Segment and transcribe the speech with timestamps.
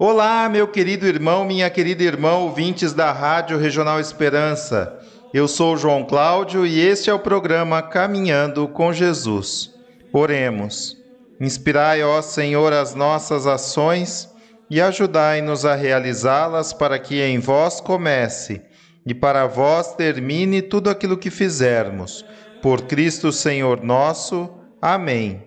[0.00, 4.96] Olá, meu querido irmão, minha querida irmã, ouvintes da Rádio Regional Esperança.
[5.34, 9.74] Eu sou João Cláudio e este é o programa Caminhando com Jesus.
[10.12, 10.96] Oremos.
[11.40, 14.32] Inspirai, ó Senhor, as nossas ações
[14.70, 18.62] e ajudai-nos a realizá-las para que em vós comece
[19.04, 22.24] e para vós termine tudo aquilo que fizermos.
[22.62, 24.48] Por Cristo Senhor nosso.
[24.80, 25.42] Amém.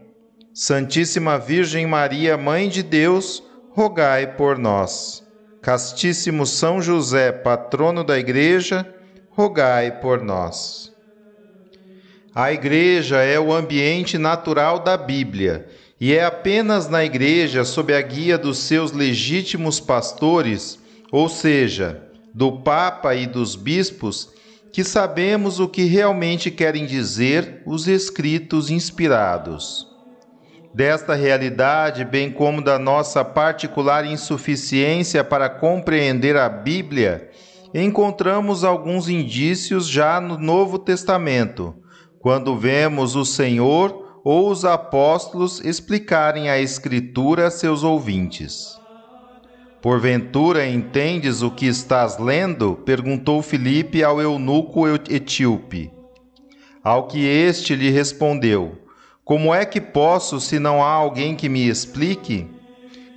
[0.53, 3.41] Santíssima Virgem Maria, Mãe de Deus,
[3.73, 5.23] rogai por nós.
[5.61, 8.85] Castíssimo São José, patrono da Igreja,
[9.29, 10.91] rogai por nós.
[12.33, 15.67] A Igreja é o ambiente natural da Bíblia
[15.99, 20.79] e é apenas na Igreja, sob a guia dos seus legítimos pastores,
[21.11, 22.01] ou seja,
[22.33, 24.29] do Papa e dos bispos,
[24.73, 29.90] que sabemos o que realmente querem dizer os escritos inspirados.
[30.73, 37.29] Desta realidade, bem como da nossa particular insuficiência para compreender a Bíblia,
[37.73, 41.75] encontramos alguns indícios já no Novo Testamento,
[42.19, 48.79] quando vemos o Senhor ou os apóstolos explicarem a Escritura a seus ouvintes.
[49.81, 52.75] Porventura entendes o que estás lendo?
[52.85, 55.91] perguntou Filipe ao eunuco etíope.
[56.83, 58.80] Ao que este lhe respondeu:
[59.31, 62.49] como é que posso se não há alguém que me explique?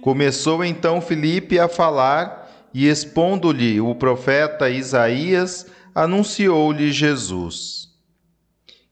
[0.01, 7.89] Começou então Filipe a falar e, expondo-lhe o profeta Isaías, anunciou-lhe Jesus.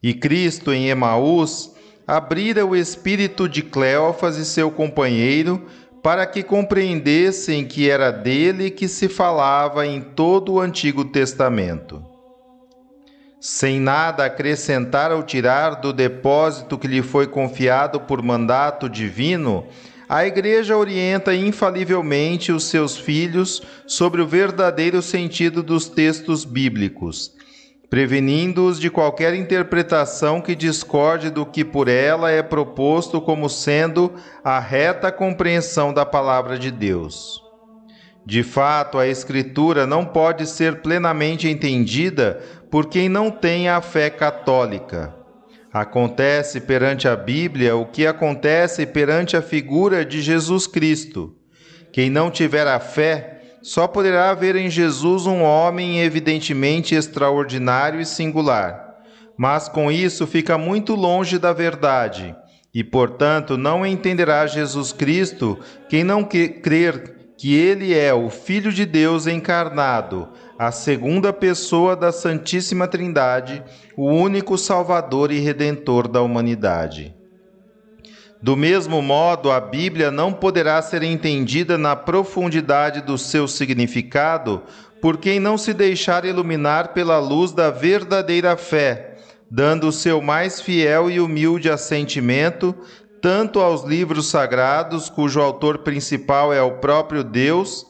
[0.02, 1.72] E Cristo em Emaús
[2.08, 5.64] abrira o espírito de Cleófas e seu companheiro
[6.02, 12.11] para que compreendessem que era dele que se falava em todo o Antigo Testamento
[13.42, 19.66] sem nada acrescentar ou tirar do depósito que lhe foi confiado por mandato divino,
[20.08, 27.32] a Igreja orienta infalivelmente os seus filhos sobre o verdadeiro sentido dos textos bíblicos,
[27.90, 34.12] prevenindo-os de qualquer interpretação que discorde do que por ela é proposto como sendo
[34.44, 37.42] a reta compreensão da palavra de Deus.
[38.24, 42.40] De fato, a Escritura não pode ser plenamente entendida
[42.72, 45.14] por quem não tem a fé católica.
[45.70, 51.36] Acontece perante a Bíblia o que acontece perante a figura de Jesus Cristo.
[51.92, 58.06] Quem não tiver a fé só poderá ver em Jesus um homem evidentemente extraordinário e
[58.06, 58.96] singular,
[59.36, 62.34] mas com isso fica muito longe da verdade
[62.74, 65.58] e, portanto, não entenderá Jesus Cristo
[65.90, 67.11] quem não crer
[67.42, 73.64] que ele é o Filho de Deus encarnado, a segunda pessoa da Santíssima Trindade,
[73.96, 77.12] o único Salvador e Redentor da humanidade.
[78.40, 84.62] Do mesmo modo, a Bíblia não poderá ser entendida na profundidade do seu significado
[85.00, 89.16] por quem não se deixar iluminar pela luz da verdadeira fé,
[89.50, 92.72] dando o seu mais fiel e humilde assentimento
[93.22, 97.86] tanto aos livros sagrados, cujo autor principal é o próprio Deus,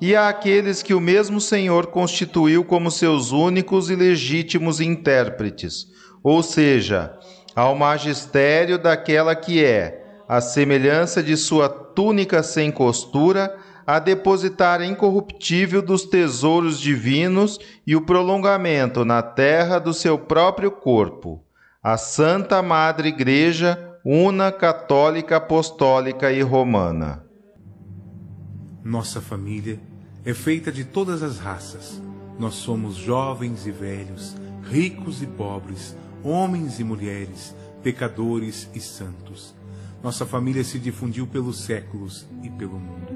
[0.00, 5.88] e àqueles que o mesmo Senhor constituiu como seus únicos e legítimos intérpretes,
[6.22, 7.18] ou seja,
[7.54, 15.82] ao magistério daquela que é, a semelhança de sua túnica sem costura, a depositar incorruptível
[15.82, 21.42] dos tesouros divinos e o prolongamento na terra do seu próprio corpo,
[21.82, 27.24] a Santa Madre Igreja, una, católica, apostólica e romana.
[28.84, 29.80] Nossa família
[30.24, 32.00] é feita de todas as raças.
[32.38, 34.36] Nós somos jovens e velhos,
[34.70, 37.52] ricos e pobres, homens e mulheres,
[37.82, 39.56] pecadores e santos.
[40.00, 43.08] Nossa família se difundiu pelos séculos e pelo mundo.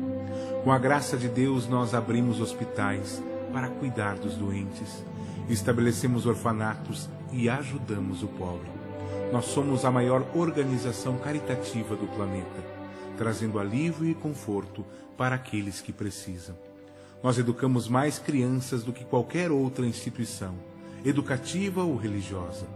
[0.65, 3.23] Com a graça de Deus, nós abrimos hospitais
[3.53, 5.05] para cuidar dos doentes,
[5.49, 8.80] estabelecemos orfanatos e ajudamos o pobre.
[9.33, 12.65] Nós somos a maior organização caritativa do planeta,
[13.17, 14.85] trazendo alívio e conforto
[15.17, 16.57] para aqueles que precisam.
[17.23, 20.55] Nós educamos mais crianças do que qualquer outra instituição,
[21.05, 22.67] educativa ou religiosa.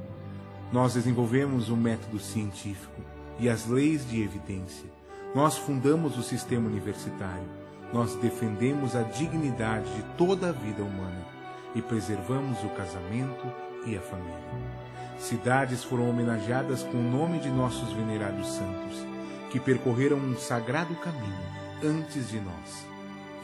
[0.72, 3.02] Nós desenvolvemos um método científico
[3.38, 4.88] e as leis de evidência.
[5.34, 7.48] Nós fundamos o sistema universitário.
[7.92, 11.26] Nós defendemos a dignidade de toda a vida humana
[11.74, 13.46] e preservamos o casamento
[13.86, 14.73] e a família.
[15.18, 19.06] Cidades foram homenageadas com o nome de nossos venerados santos,
[19.50, 21.38] que percorreram um sagrado caminho
[21.82, 22.86] antes de nós.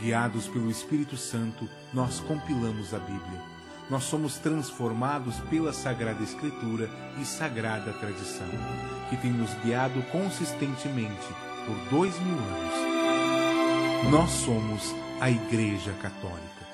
[0.00, 3.40] Guiados pelo Espírito Santo, nós compilamos a Bíblia.
[3.88, 6.88] Nós somos transformados pela Sagrada Escritura
[7.20, 8.48] e Sagrada Tradição,
[9.08, 11.28] que tem nos guiado consistentemente
[11.66, 14.10] por dois mil anos.
[14.10, 16.66] Nós somos a Igreja Católica,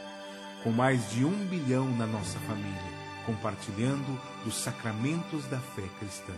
[0.62, 2.95] com mais de um bilhão na nossa família
[3.26, 6.32] compartilhando os sacramentos da fé cristã.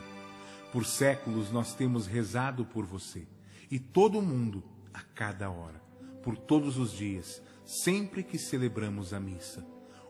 [0.72, 3.28] Por séculos nós temos rezado por você
[3.70, 4.64] e todo mundo
[4.94, 5.80] a cada hora,
[6.22, 9.64] por todos os dias, sempre que celebramos a missa.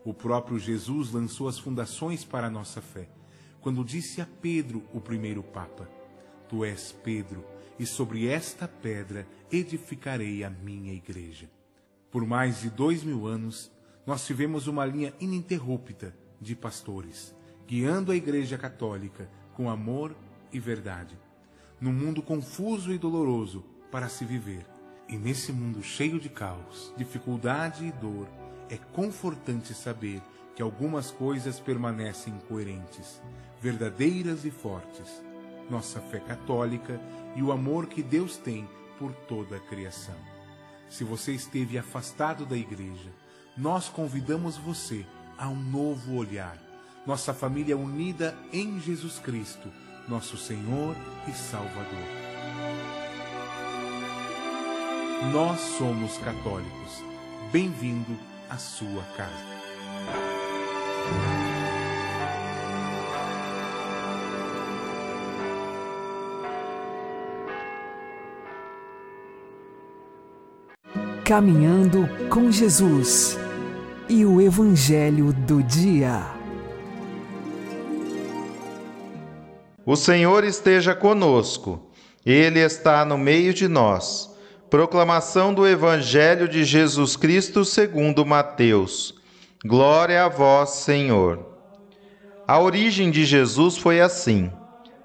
[0.04, 3.08] O próprio Jesus lançou as fundações para a nossa fé,
[3.60, 5.90] quando disse a Pedro, o primeiro Papa:
[6.48, 7.44] Tu és Pedro,
[7.78, 11.50] e sobre esta pedra edificarei a minha igreja.
[12.10, 13.70] Por mais de dois mil anos,
[14.06, 17.34] nós tivemos uma linha ininterrupta de pastores,
[17.66, 20.16] guiando a Igreja Católica com amor
[20.52, 21.18] e verdade,
[21.80, 24.66] num mundo confuso e doloroso para se viver.
[25.08, 28.28] E nesse mundo cheio de caos, dificuldade e dor,
[28.68, 30.22] é confortante saber
[30.54, 33.22] que algumas coisas permanecem coerentes,
[33.60, 35.22] verdadeiras e fortes.
[35.70, 37.00] Nossa fé católica
[37.36, 38.68] e o amor que Deus tem
[38.98, 40.16] por toda a criação.
[40.88, 43.12] Se você esteve afastado da igreja,
[43.56, 45.06] nós convidamos você
[45.38, 46.58] a um novo olhar.
[47.06, 49.68] Nossa família unida em Jesus Cristo,
[50.08, 50.94] nosso Senhor
[51.26, 52.28] e Salvador.
[55.32, 57.02] Nós somos católicos.
[57.52, 58.18] Bem-vindo
[58.50, 59.58] à sua casa.
[71.24, 73.38] Caminhando com Jesus
[74.08, 76.26] e o Evangelho do Dia.
[79.84, 81.90] O Senhor esteja conosco,
[82.24, 84.34] Ele está no meio de nós.
[84.70, 89.14] Proclamação do Evangelho de Jesus Cristo segundo Mateus.
[89.64, 91.46] Glória a vós, Senhor.
[92.46, 94.50] A origem de Jesus foi assim.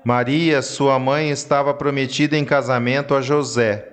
[0.03, 3.92] Maria, sua mãe, estava prometida em casamento a José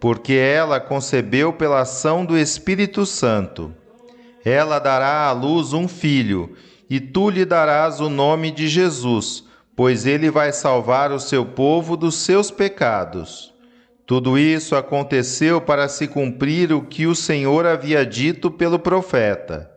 [0.00, 3.74] porque ela concebeu pela ação do Espírito Santo.
[4.44, 6.54] Ela dará à luz um filho,
[6.88, 11.96] e tu lhe darás o nome de Jesus, pois ele vai salvar o seu povo
[11.96, 13.52] dos seus pecados.
[14.06, 19.70] Tudo isso aconteceu para se cumprir o que o Senhor havia dito pelo profeta.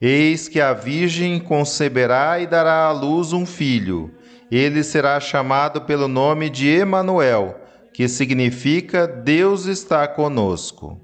[0.00, 4.12] Eis que a Virgem conceberá e dará à luz um filho.
[4.50, 7.61] Ele será chamado pelo nome de Emanuel
[7.92, 11.00] que significa Deus está conosco.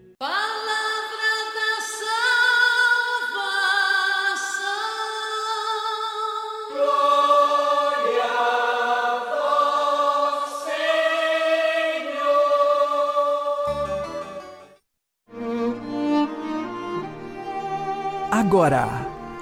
[18.31, 18.89] Agora,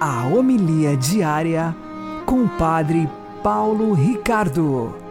[0.01, 1.75] a homilia diária
[2.25, 3.09] com o Padre
[3.43, 5.06] Paulo Ricardo.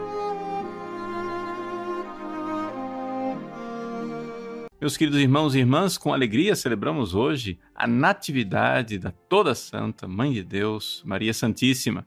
[4.85, 10.31] Meus queridos irmãos e irmãs, com alegria celebramos hoje a Natividade da Toda Santa Mãe
[10.31, 12.05] de Deus, Maria Santíssima.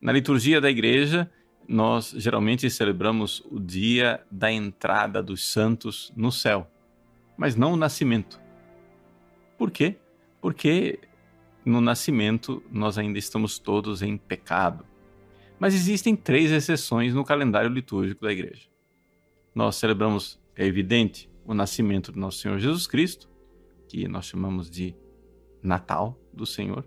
[0.00, 1.30] Na liturgia da igreja,
[1.68, 6.66] nós geralmente celebramos o dia da entrada dos santos no céu,
[7.36, 8.40] mas não o nascimento.
[9.58, 9.98] Por quê?
[10.40, 10.98] Porque
[11.66, 14.86] no nascimento nós ainda estamos todos em pecado.
[15.60, 18.70] Mas existem três exceções no calendário litúrgico da igreja.
[19.54, 23.26] Nós celebramos, é evidente, o nascimento do nosso Senhor Jesus Cristo,
[23.88, 24.94] que nós chamamos de
[25.62, 26.86] Natal do Senhor.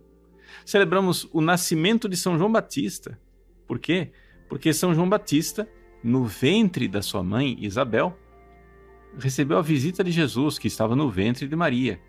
[0.64, 3.20] Celebramos o nascimento de São João Batista.
[3.68, 4.12] Por quê?
[4.48, 5.68] Porque São João Batista,
[6.04, 8.16] no ventre da sua mãe Isabel,
[9.18, 12.00] recebeu a visita de Jesus, que estava no ventre de Maria.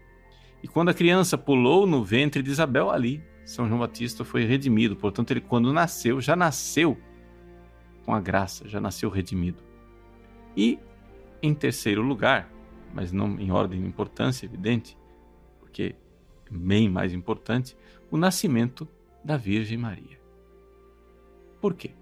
[0.63, 4.95] E quando a criança pulou no ventre de Isabel, ali São João Batista foi redimido.
[4.95, 6.99] Portanto, ele, quando nasceu, já nasceu
[8.05, 9.63] com a graça, já nasceu redimido.
[10.55, 10.79] E
[11.43, 12.51] em terceiro lugar,
[12.95, 14.97] mas não em ordem de importância, evidente,
[15.59, 15.97] porque
[16.47, 17.77] é bem mais importante,
[18.11, 18.87] o nascimento
[19.25, 20.21] da Virgem Maria.
[21.61, 21.95] Por quê?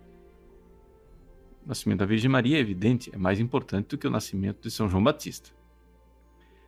[1.65, 4.71] O nascimento da Virgem Maria é evidente, é mais importante do que o nascimento de
[4.71, 5.51] São João Batista.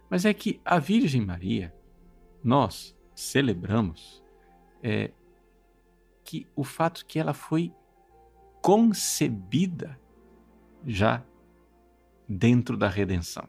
[0.09, 1.75] Mas é que a Virgem Maria,
[2.45, 4.23] nós celebramos
[4.83, 5.11] é,
[6.25, 7.73] que o fato que ela foi
[8.61, 9.99] concebida
[10.87, 11.25] já
[12.33, 13.49] dentro da redenção.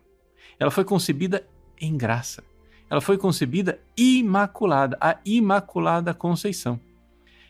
[0.59, 1.47] Ela foi concebida
[1.79, 2.43] em graça.
[2.89, 6.79] Ela foi concebida imaculada, a Imaculada Conceição.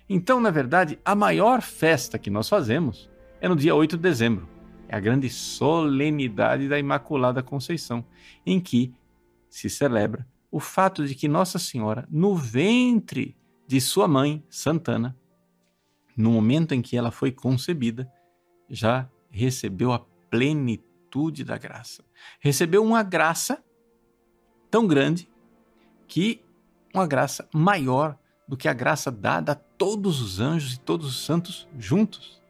[0.08, 3.10] Então, na verdade, a maior festa que nós fazemos
[3.42, 4.48] é no dia 8 de dezembro.
[4.88, 8.06] É a grande solenidade da Imaculada Conceição,
[8.46, 8.94] em que
[9.50, 13.36] se celebra o fato de que Nossa Senhora, no ventre
[13.68, 15.18] de sua mãe, Santana,
[16.16, 18.10] no momento em que ela foi concebida,
[18.70, 20.00] já recebeu a
[20.30, 20.93] plenitude
[21.43, 22.03] da graça.
[22.39, 23.63] Recebeu uma graça
[24.72, 25.29] tão grande
[26.08, 26.41] que
[26.93, 28.17] uma graça maior
[28.48, 32.41] do que a graça dada a todos os anjos e todos os santos juntos.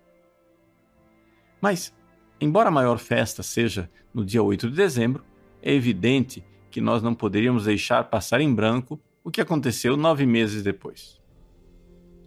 [1.61, 1.93] Mas,
[2.39, 5.25] embora a maior festa seja no dia 8 de dezembro,
[5.61, 10.63] é evidente que nós não poderíamos deixar passar em branco o que aconteceu nove meses
[10.63, 11.21] depois.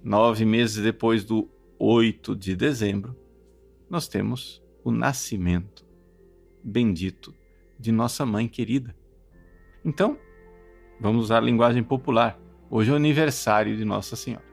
[0.03, 3.17] Nove meses depois do 8 de dezembro,
[3.89, 5.86] nós temos o nascimento
[6.67, 7.33] bendito
[7.79, 8.95] de nossa mãe querida.
[9.85, 10.19] Então,
[11.01, 12.39] vamos usar a linguagem popular.
[12.69, 14.45] Hoje é o aniversário de Nossa Senhora.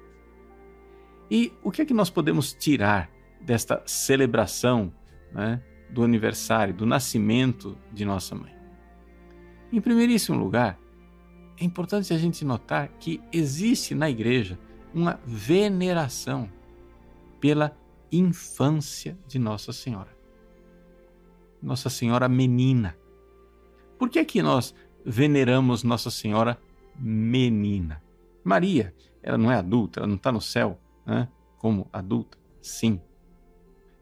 [1.32, 3.10] E o que é que nós podemos tirar
[3.42, 4.94] desta celebração
[5.32, 8.54] né, do aniversário, do nascimento de nossa mãe?
[9.72, 10.78] Em primeiríssimo lugar,
[11.60, 14.60] é importante a gente notar que existe na igreja
[14.94, 16.48] uma veneração
[17.40, 17.76] pela
[18.12, 20.23] infância de Nossa Senhora.
[21.64, 22.98] Nossa Senhora menina.
[23.98, 26.60] Por que é que nós veneramos Nossa Senhora
[27.00, 28.04] menina?
[28.44, 33.00] Maria, ela não é adulta, ela não está no céu né, como adulta, sim.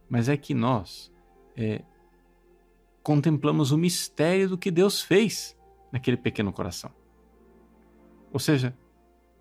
[0.09, 1.13] Mas é que nós
[1.55, 1.83] é,
[3.03, 5.55] contemplamos o mistério do que Deus fez
[5.91, 6.91] naquele pequeno coração.
[8.33, 8.75] Ou seja,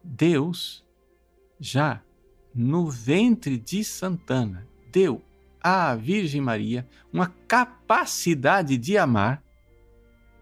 [0.05, 0.85] Deus
[1.59, 2.03] já
[2.55, 5.23] no ventre de Santana deu
[5.62, 9.43] à Virgem Maria uma capacidade de amar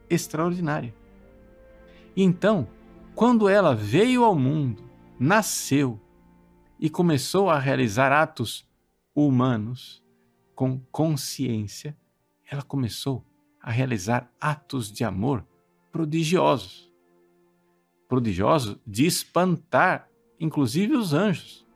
[0.09, 0.95] extraordinária.
[2.17, 2.69] Então,
[3.15, 4.83] quando ela veio ao mundo,
[5.19, 6.01] nasceu
[6.79, 8.69] e começou a realizar atos
[9.15, 10.03] humanos
[10.55, 11.97] com consciência,
[12.51, 13.25] ela começou
[13.61, 15.45] a realizar atos de amor
[15.93, 16.91] prodigiosos.
[18.09, 20.09] Prodigiosos de espantar,
[20.41, 21.67] inclusive, os anjos.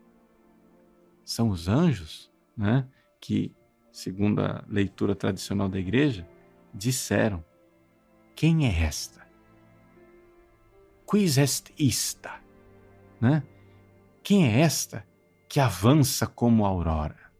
[1.25, 2.89] São os anjos né,
[3.23, 3.55] que,
[3.93, 6.29] segundo a leitura tradicional da igreja,
[6.75, 7.43] disseram:
[8.35, 9.25] Quem é esta?
[11.09, 12.43] Quis est ista?
[13.21, 13.45] Né?
[14.25, 15.07] Quem é esta
[15.49, 17.33] que avança como a aurora,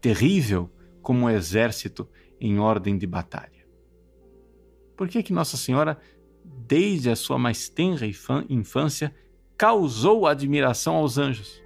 [0.00, 2.06] terrível como um exército
[2.38, 3.66] em ordem de batalha?
[4.96, 5.98] Por que, que Nossa Senhora,
[6.44, 8.04] desde a sua mais tenra
[8.50, 9.14] infância,
[9.56, 11.62] causou admiração aos anjos?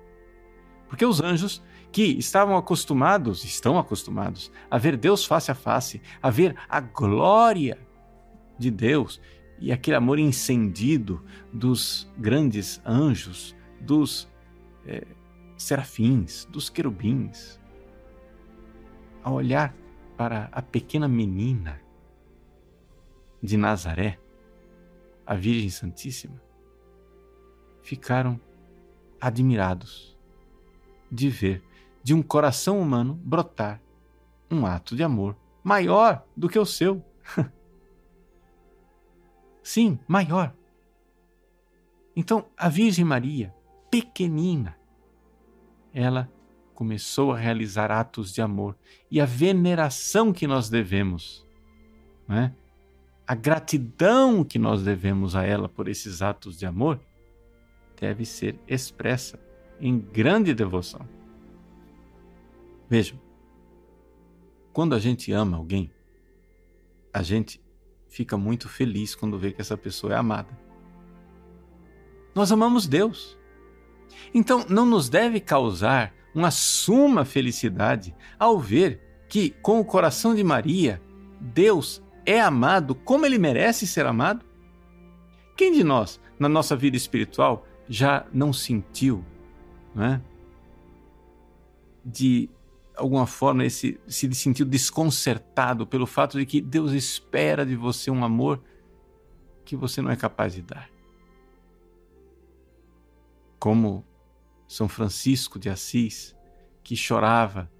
[0.89, 1.61] Porque os anjos
[1.95, 7.79] que estavam acostumados, estão acostumados, a ver Deus face a face, a ver a glória
[8.59, 9.21] de Deus
[9.61, 14.29] e aquele amor incendido dos grandes anjos, dos
[14.85, 15.07] é,
[15.57, 17.61] serafins, dos querubins.
[19.23, 19.73] Ao olhar
[20.17, 21.81] para a pequena menina
[23.41, 24.19] de Nazaré,
[25.25, 26.43] a Virgem Santíssima,
[27.85, 28.41] ficaram
[29.21, 30.19] admirados
[31.09, 31.63] de ver
[32.05, 33.81] de um coração humano brotar
[34.51, 37.03] um ato de amor maior do que o seu.
[39.63, 40.55] Sim, maior.
[42.15, 43.55] Então, a Virgem Maria,
[43.91, 44.77] pequenina,
[45.93, 46.31] ela
[46.75, 48.77] começou a realizar atos de amor
[49.11, 51.47] e a veneração que nós devemos,
[52.29, 52.55] né?
[53.27, 57.01] a gratidão que nós devemos a ela por esses atos de amor,
[57.99, 59.41] deve ser expressa
[59.81, 61.09] em grande devoção.
[62.89, 63.19] Vejam,
[64.73, 65.91] quando a gente ama alguém,
[67.13, 67.61] a gente
[68.09, 70.57] fica muito feliz quando vê que essa pessoa é amada.
[72.35, 73.39] Nós amamos Deus.
[74.33, 80.43] Então não nos deve causar uma suma felicidade ao ver que, com o coração de
[80.43, 81.01] Maria,
[81.41, 84.45] Deus é amado como ele merece ser amado?
[85.57, 89.25] Quem de nós, na nossa vida espiritual, já não sentiu
[89.95, 90.21] não é?
[92.05, 92.51] de
[92.97, 98.25] alguma forma, esse, se sentiu desconcertado pelo fato de que Deus espera de você um
[98.25, 98.63] amor
[99.65, 100.91] que você não é capaz de dar.
[103.59, 104.05] Como
[104.69, 106.37] São Francisco de Assis,
[106.83, 107.71] que chorava,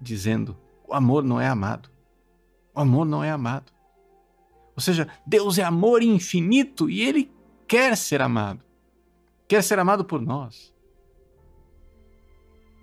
[0.00, 1.90] dizendo: o amor não é amado.
[2.74, 3.72] O amor não é amado.
[4.74, 7.32] Ou seja, Deus é amor infinito e ele
[7.66, 8.64] quer ser amado.
[9.48, 10.72] Quer ser amado por nós.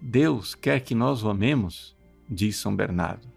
[0.01, 1.95] Deus quer que nós o amemos,
[2.29, 3.27] diz São Bernardo,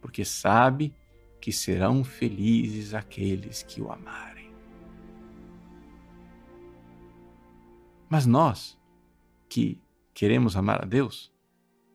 [0.00, 0.94] porque sabe
[1.40, 4.50] que serão felizes aqueles que o amarem.
[8.08, 8.78] Mas nós,
[9.48, 9.80] que
[10.12, 11.32] queremos amar a Deus,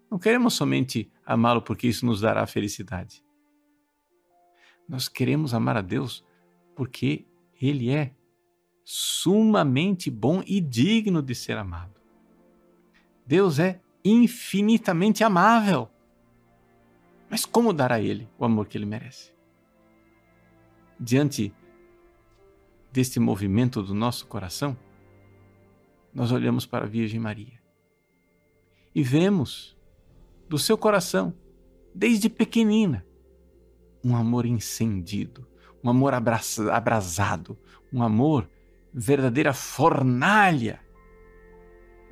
[0.09, 3.23] não queremos somente amá-lo porque isso nos dará felicidade.
[4.87, 6.25] Nós queremos amar a Deus
[6.75, 7.27] porque
[7.61, 8.15] Ele é
[8.83, 11.96] sumamente bom e digno de ser amado.
[13.27, 15.89] Deus é infinitamente amável.
[17.29, 19.33] Mas como dar a Ele o amor que Ele merece?
[20.97, 21.53] Diante
[22.91, 24.77] deste movimento do nosso coração,
[26.13, 27.61] nós olhamos para a Virgem Maria
[28.95, 29.77] e vemos
[30.47, 31.35] do seu coração,
[31.93, 33.05] desde pequenina,
[34.01, 35.45] um amor incendido,
[35.83, 37.59] um amor abrasado,
[37.91, 38.49] um amor
[38.93, 40.79] verdadeira fornalha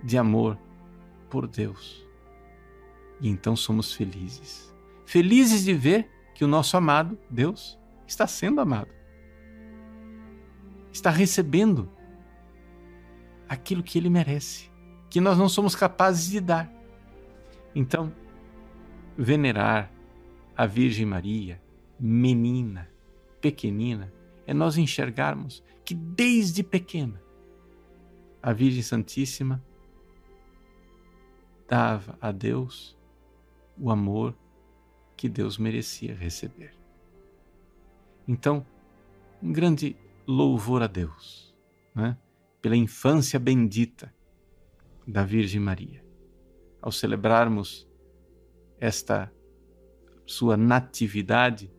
[0.03, 0.59] de amor
[1.35, 2.07] por Deus.
[3.19, 4.73] E então somos felizes.
[5.05, 7.77] Felizes de ver que o nosso amado, Deus,
[8.07, 8.87] está sendo amado.
[10.93, 11.91] Está recebendo
[13.49, 14.71] aquilo que ele merece,
[15.09, 16.71] que nós não somos capazes de dar.
[17.75, 18.13] Então,
[19.17, 19.91] venerar
[20.55, 21.61] a Virgem Maria,
[21.99, 22.89] menina,
[23.41, 24.09] pequenina,
[24.47, 27.21] é nós enxergarmos que desde pequena
[28.41, 29.61] a Virgem Santíssima
[31.67, 32.97] dava a Deus
[33.77, 34.35] o amor
[35.17, 36.73] que Deus merecia receber.
[38.27, 38.65] Então,
[39.41, 39.95] um grande
[40.27, 41.55] louvor a Deus
[41.93, 42.17] né?
[42.61, 44.13] pela infância bendita
[45.07, 46.03] da Virgem Maria.
[46.81, 47.87] Ao celebrarmos
[48.79, 49.31] esta
[50.25, 51.71] sua natividade,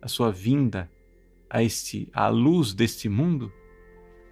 [0.00, 0.90] a sua vinda
[1.48, 3.52] a este à luz deste mundo,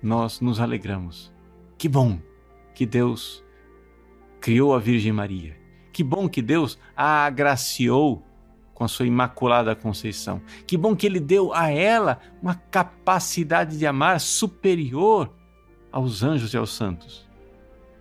[0.02, 1.32] nós nos alegramos.
[1.78, 2.20] Que bom
[2.74, 3.44] que Deus
[4.42, 5.56] criou a Virgem Maria.
[5.92, 8.22] Que bom que Deus a agraciou
[8.74, 10.42] com a sua imaculada conceição.
[10.66, 15.32] Que bom que ele deu a ela uma capacidade de amar superior
[15.92, 17.28] aos anjos e aos santos,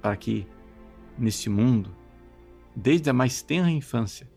[0.01, 0.47] para que
[1.17, 1.95] neste mundo
[2.75, 4.29] desde a mais tenra infância,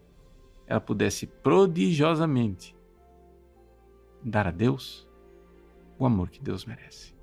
[0.66, 2.76] ela pudesse prodigiosamente
[4.22, 5.08] dar a Deus
[5.98, 7.14] o amor que Deus merece.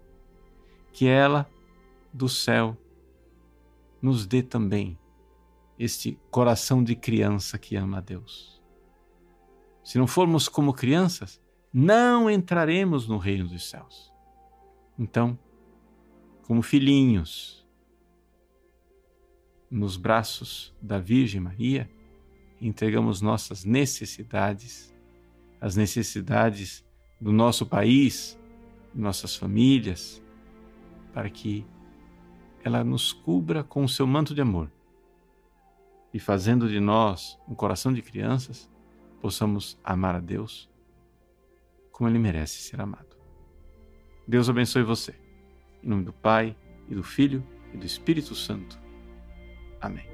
[0.91, 1.49] Que ela,
[2.13, 2.77] do céu,
[4.01, 4.97] nos dê também
[5.77, 8.61] este coração de criança que ama a Deus.
[9.83, 11.41] Se não formos como crianças,
[11.73, 14.11] não entraremos no reino dos céus.
[14.97, 15.37] Então,
[16.43, 17.65] como filhinhos,
[19.69, 21.89] nos braços da Virgem Maria,
[22.59, 24.93] entregamos nossas necessidades,
[25.59, 26.85] as necessidades
[27.19, 28.37] do nosso país,
[28.93, 30.21] nossas famílias,
[31.13, 31.65] para que
[32.63, 34.69] ela nos cubra com o seu manto de amor
[36.13, 38.69] e fazendo de nós um coração de crianças,
[39.21, 40.69] possamos amar a Deus
[41.91, 43.15] como Ele merece ser amado.
[44.27, 45.13] Deus abençoe você.
[45.83, 46.55] Em nome do Pai,
[46.89, 47.43] e do Filho,
[47.73, 48.79] e do Espírito Santo.
[49.79, 50.10] Amém.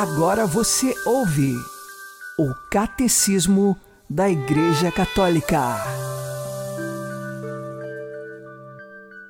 [0.00, 1.56] Agora você ouve
[2.38, 3.76] o Catecismo
[4.08, 5.58] da Igreja Católica.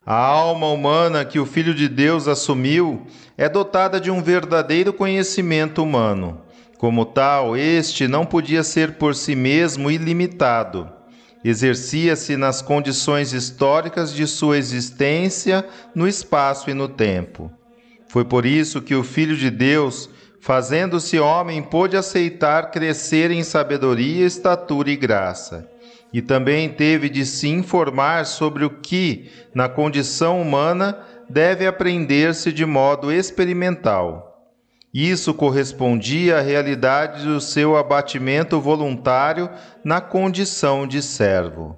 [0.04, 3.06] A alma humana que o Filho de Deus assumiu
[3.38, 6.42] é dotada de um verdadeiro conhecimento humano.
[6.76, 10.86] Como tal, este não podia ser por si mesmo ilimitado.
[11.42, 17.50] Exercia-se nas condições históricas de sua existência no espaço e no tempo.
[18.06, 24.26] Foi por isso que o Filho de Deus fazendo-se homem, pôde aceitar crescer em sabedoria,
[24.26, 25.68] estatura e graça.
[26.12, 30.98] E também teve de se informar sobre o que, na condição humana,
[31.28, 34.28] deve aprender-se de modo experimental.
[34.92, 39.50] Isso correspondia à realidade do seu abatimento voluntário
[39.84, 41.76] na condição de servo.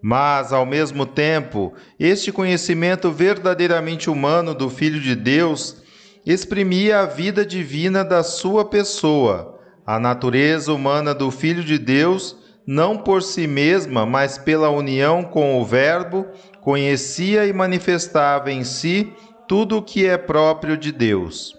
[0.00, 5.83] Mas, ao mesmo tempo, este conhecimento verdadeiramente humano do Filho de Deus
[6.26, 12.96] exprimia a vida divina da sua pessoa, a natureza humana do Filho de Deus, não
[12.96, 16.26] por si mesma, mas pela união com o Verbo,
[16.62, 19.12] conhecia e manifestava em si
[19.46, 21.54] tudo o que é próprio de Deus.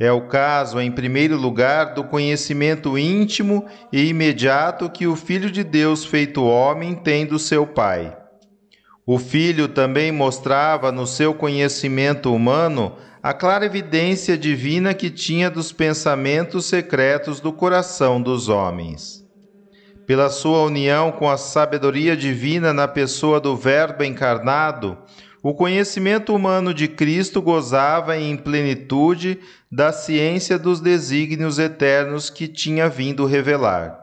[0.00, 5.62] É o caso, em primeiro lugar, do conhecimento íntimo e imediato que o Filho de
[5.62, 8.16] Deus, feito homem, tem do seu Pai.
[9.06, 15.72] O Filho também mostrava no seu conhecimento humano a clara evidência divina que tinha dos
[15.72, 19.22] pensamentos secretos do coração dos homens.
[20.06, 24.96] Pela sua união com a sabedoria divina na pessoa do Verbo encarnado,
[25.42, 29.38] o conhecimento humano de Cristo gozava em plenitude
[29.70, 33.98] da ciência dos desígnios eternos que tinha vindo revelar.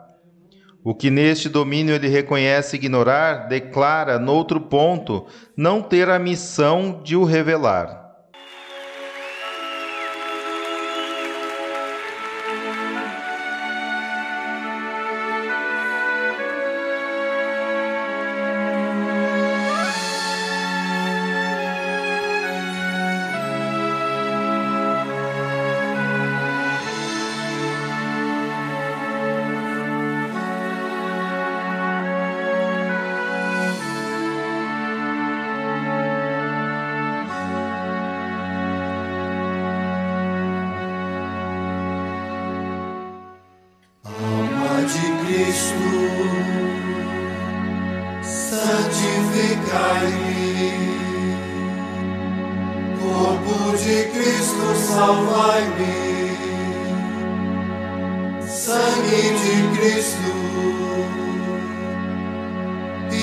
[0.83, 5.25] O que neste domínio ele reconhece ignorar, declara, noutro ponto,
[5.57, 8.06] não ter a missão de o revelar.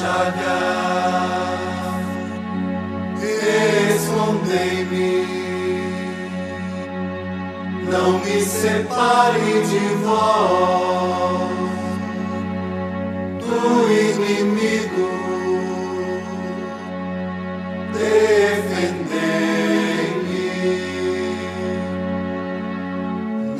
[0.00, 1.60] chagar,
[3.94, 5.12] escondei-me,
[7.90, 11.50] não me separe de vós,
[13.44, 13.60] do
[13.92, 15.08] inimigo.
[17.92, 18.80] Defendei-me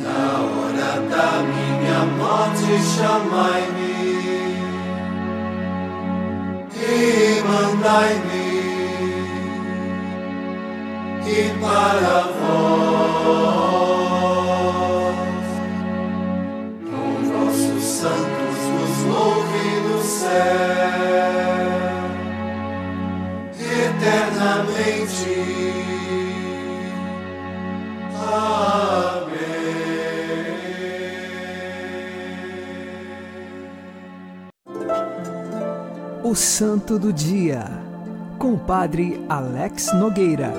[0.03, 3.80] na hora da minha morte, chamai-me.
[7.81, 8.45] Ajudai-me
[11.27, 13.41] e para vós,
[16.91, 20.80] com vossos santos, nos louve no céu.
[36.31, 37.65] O Santo do Dia,
[38.39, 40.53] com o Padre Alex Nogueira.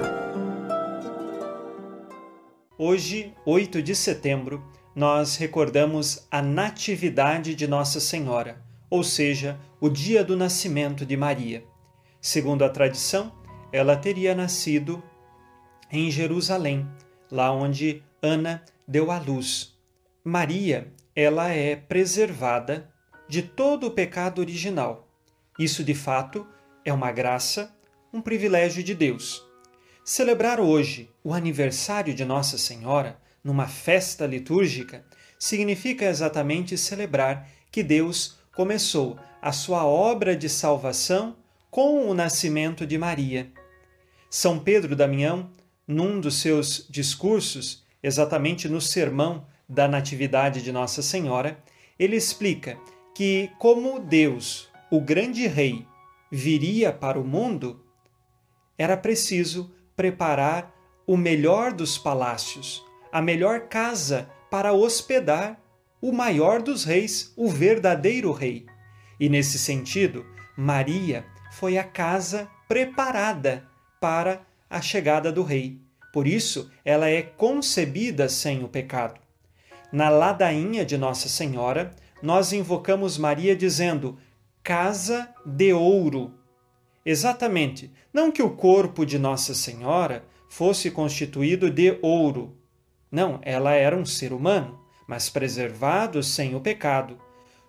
[2.78, 4.62] Hoje, 8 de setembro,
[4.94, 11.64] nós recordamos a Natividade de Nossa Senhora, ou seja, o dia do nascimento de Maria.
[12.20, 13.32] Segundo a tradição,
[13.72, 15.02] ela teria nascido
[15.90, 16.86] em Jerusalém,
[17.32, 19.80] lá onde Ana deu à luz.
[20.22, 22.92] Maria, ela é preservada
[23.30, 25.08] de todo o pecado original.
[25.62, 26.48] Isso, de fato,
[26.84, 27.72] é uma graça,
[28.12, 29.46] um privilégio de Deus.
[30.04, 35.06] Celebrar hoje o aniversário de Nossa Senhora, numa festa litúrgica,
[35.38, 41.36] significa exatamente celebrar que Deus começou a sua obra de salvação
[41.70, 43.52] com o nascimento de Maria.
[44.32, 45.52] São Pedro Damião,
[45.88, 51.64] num dos seus discursos, exatamente no sermão da Natividade de Nossa Senhora,
[52.00, 52.80] ele explica
[53.14, 55.88] que, como Deus, o grande rei,
[56.30, 57.82] viria para o mundo,
[58.78, 60.76] era preciso preparar
[61.08, 65.58] o melhor dos palácios, a melhor casa para hospedar
[66.02, 68.66] o maior dos reis, o verdadeiro rei.
[69.18, 70.26] E nesse sentido,
[70.58, 73.66] Maria foi a casa preparada
[74.00, 75.80] para a chegada do rei.
[76.12, 79.22] Por isso, ela é concebida sem o pecado.
[79.90, 84.18] Na ladainha de Nossa Senhora, nós invocamos Maria dizendo:
[84.64, 86.36] Casa de ouro.
[87.04, 92.56] Exatamente, não que o corpo de Nossa Senhora fosse constituído de ouro.
[93.12, 97.18] Não, ela era um ser humano, mas preservado sem o pecado.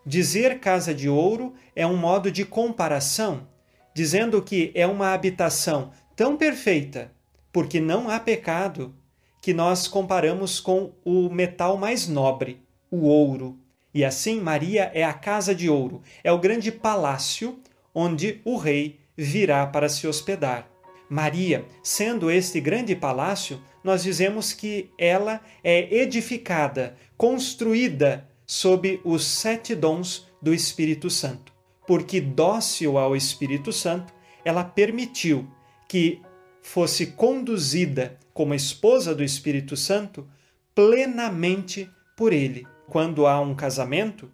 [0.05, 3.49] Dizer casa de ouro é um modo de comparação,
[3.95, 7.11] dizendo que é uma habitação tão perfeita,
[7.51, 8.95] porque não há pecado,
[9.41, 13.59] que nós comparamos com o metal mais nobre, o ouro.
[13.95, 17.59] E assim, Maria é a casa de ouro, é o grande palácio
[17.95, 20.69] onde o rei virá para se hospedar.
[21.09, 29.75] Maria, sendo este grande palácio, nós dizemos que ela é edificada, construída sob os sete
[29.75, 31.53] dons do Espírito Santo.
[31.87, 34.13] Porque dócil ao Espírito Santo,
[34.45, 35.47] ela permitiu
[35.87, 36.23] que
[36.63, 40.27] fosse conduzida como esposa do Espírito Santo
[40.75, 42.67] plenamente por ele.
[42.93, 44.31] Quando há um casamento,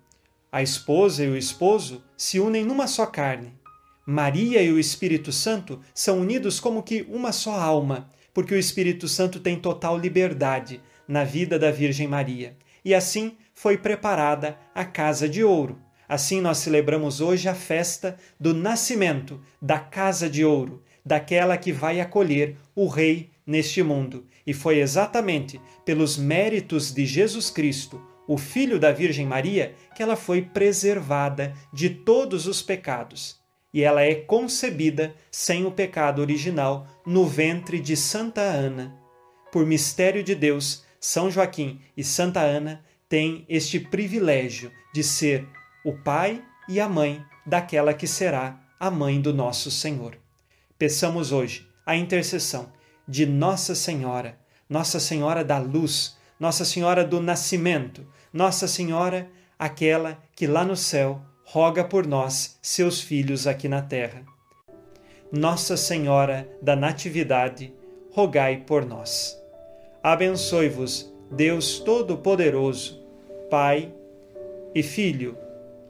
[0.51, 3.53] a esposa e o esposo se unem numa só carne.
[4.05, 9.07] Maria e o Espírito Santo são unidos como que uma só alma, porque o Espírito
[9.07, 12.57] Santo tem total liberdade na vida da Virgem Maria.
[12.85, 15.79] E assim foi preparada a casa de ouro.
[16.09, 22.01] Assim nós celebramos hoje a festa do nascimento da casa de ouro, daquela que vai
[22.01, 24.27] acolher o Rei neste mundo.
[24.44, 30.14] E foi exatamente pelos méritos de Jesus Cristo, o Filho da Virgem Maria, que ela
[30.14, 33.41] foi preservada de todos os pecados.
[33.75, 38.97] E ela é concebida sem o pecado original no ventre de Santa Ana.
[39.51, 45.49] Por mistério de Deus, São Joaquim e Santa Ana têm este privilégio de ser
[45.85, 50.19] o pai e a mãe daquela que será a mãe do nosso Senhor.
[50.79, 52.71] Peçamos hoje a intercessão
[53.09, 54.38] de Nossa Senhora,
[54.69, 61.21] Nossa Senhora da Luz, Nossa Senhora do Nascimento, Nossa Senhora, aquela que lá no céu
[61.45, 64.23] roga por nós, seus filhos aqui na terra.
[65.33, 67.73] Nossa Senhora da Natividade,
[68.12, 69.38] rogai por nós.
[70.03, 73.03] Abençoe-vos, Deus Todo-Poderoso,
[73.51, 73.93] Pai
[74.75, 75.37] e Filho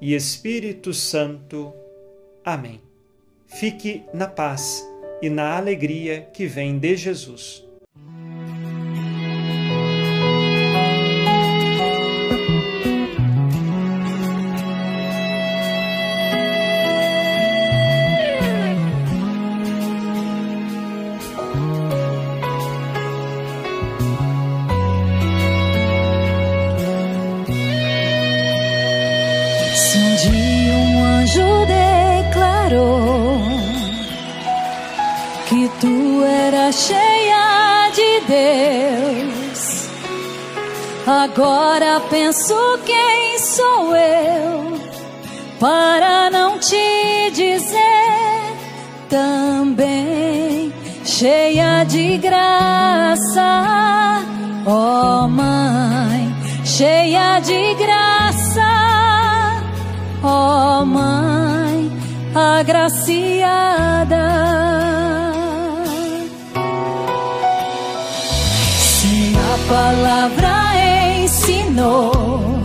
[0.01, 1.73] e Espírito Santo.
[2.45, 2.81] Amém.
[3.47, 4.87] Fique na paz
[5.21, 7.68] e na alegria que vem de Jesus.
[69.69, 72.59] Palavra ensinou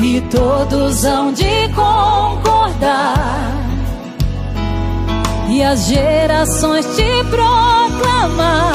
[0.00, 3.52] e todos hão de concordar,
[5.48, 8.72] e as gerações te proclamar.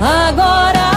[0.00, 0.93] Agora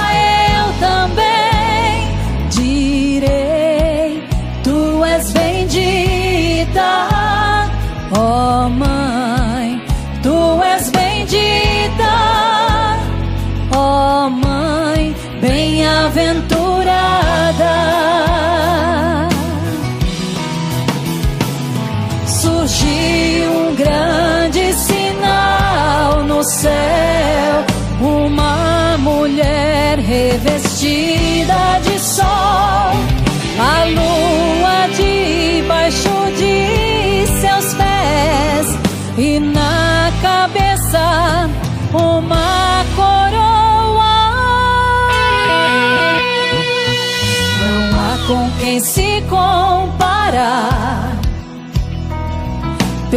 [16.17, 16.56] vento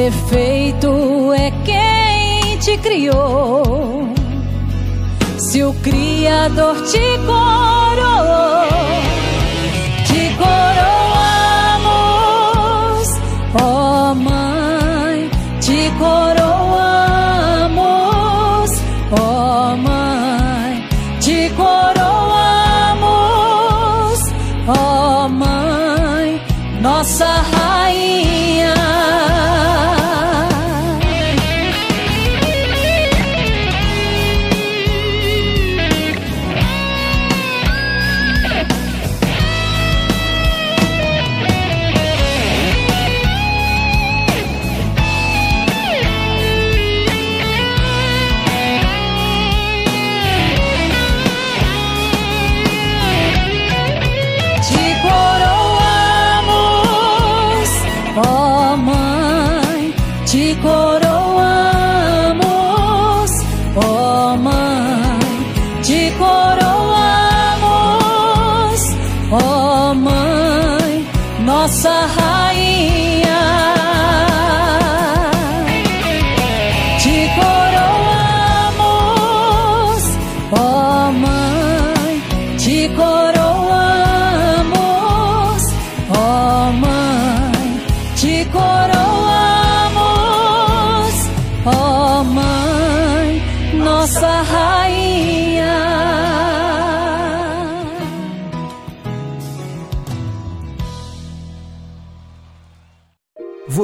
[0.00, 4.08] Perfeito é quem te criou,
[5.36, 7.89] se o Criador te coroou,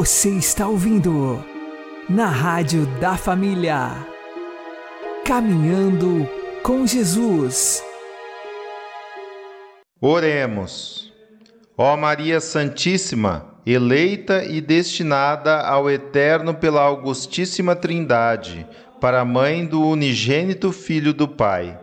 [0.06, 1.44] Você está ouvindo
[2.08, 4.06] na Rádio da Família.
[5.24, 6.30] Caminhando
[6.62, 7.82] com Jesus.
[10.00, 11.12] Oremos.
[11.76, 18.64] Ó Maria Santíssima, eleita e destinada ao eterno pela Augustíssima Trindade,
[19.00, 21.76] para a mãe do unigênito Filho do Pai,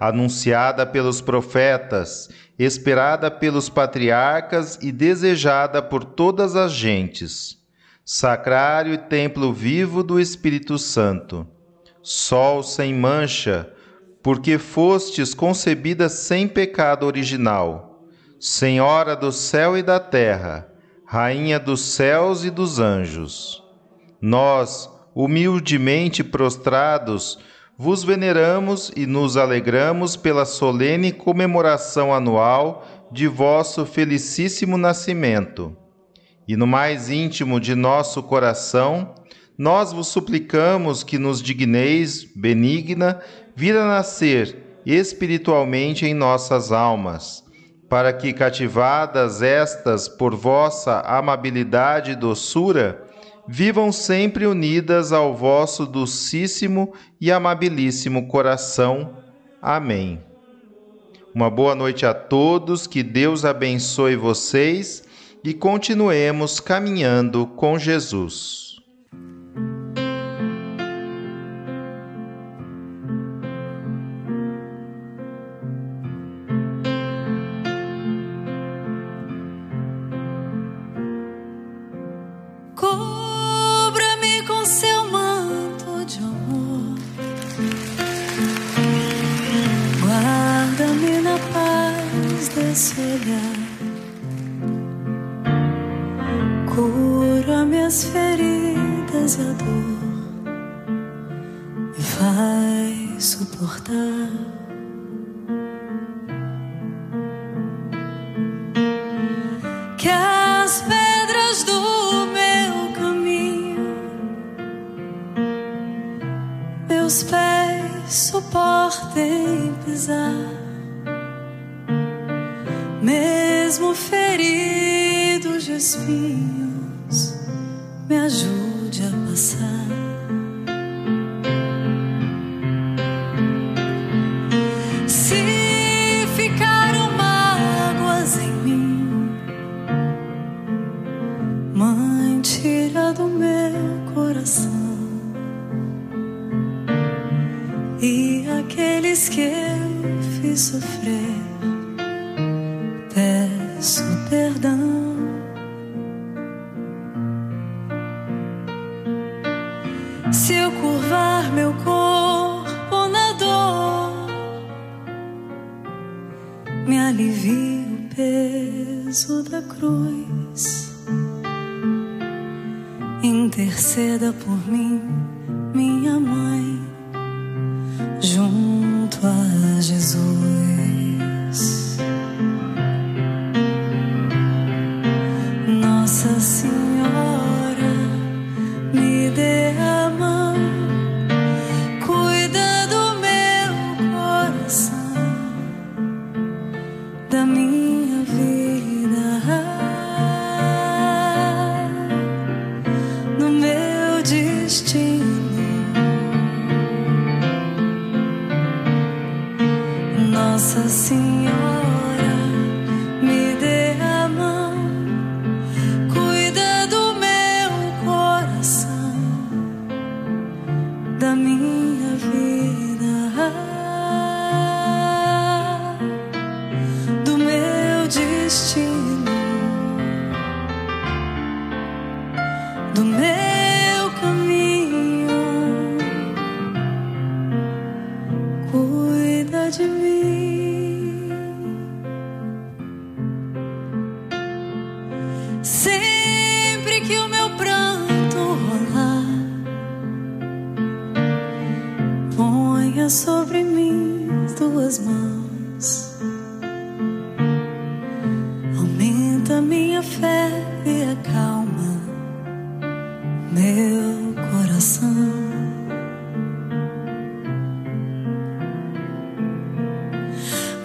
[0.00, 2.30] anunciada pelos profetas
[2.62, 7.56] esperada pelos patriarcas e desejada por todas as gentes,
[8.04, 11.46] sacrário e templo vivo do Espírito Santo,
[12.02, 13.72] sol sem mancha,
[14.22, 18.04] porque fostes concebida sem pecado original,
[18.38, 20.70] Senhora do céu e da terra,
[21.06, 23.64] Rainha dos céus e dos anjos.
[24.20, 27.38] Nós, humildemente prostrados,
[27.82, 35.74] vos veneramos e nos alegramos pela solene comemoração anual de vosso felicíssimo nascimento.
[36.46, 39.14] E no mais íntimo de nosso coração,
[39.56, 43.18] nós vos suplicamos que nos digneis, benigna,
[43.56, 47.42] vir a nascer espiritualmente em nossas almas,
[47.88, 53.09] para que, cativadas estas por vossa amabilidade e doçura,
[53.48, 59.16] vivam sempre unidas ao vosso docíssimo e amabilíssimo coração.
[59.60, 60.20] Amém.
[61.34, 65.04] Uma boa noite a todos, que Deus abençoe vocês
[65.44, 68.69] e continuemos caminhando com Jesus.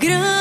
[0.05, 0.34] Grande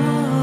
[0.00, 0.39] Senhora,